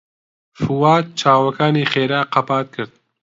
فواد 0.59 1.05
چاوەکانی 1.19 1.89
خێرا 1.91 2.21
قەپات 2.33 2.67
کرد. 2.75 2.91